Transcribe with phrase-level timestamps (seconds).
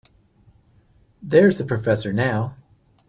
[1.21, 2.55] There's the professor now.